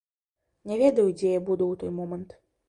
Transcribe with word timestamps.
Не 0.71 0.77
ведаю, 0.81 1.05
дзе 1.19 1.29
я 1.35 1.43
буду 1.51 1.63
ў 1.75 1.83
той 1.85 1.91
момант. 2.01 2.29